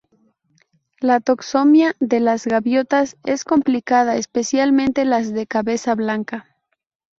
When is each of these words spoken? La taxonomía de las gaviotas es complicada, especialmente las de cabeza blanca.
La 0.99 1.19
taxonomía 1.19 1.95
de 1.99 2.21
las 2.21 2.47
gaviotas 2.47 3.17
es 3.23 3.43
complicada, 3.43 4.15
especialmente 4.15 5.05
las 5.05 5.31
de 5.31 5.45
cabeza 5.45 5.93
blanca. 5.93 6.47